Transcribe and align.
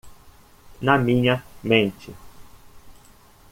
Na 0.81 0.97
minha 0.97 1.45
mente 1.61 2.11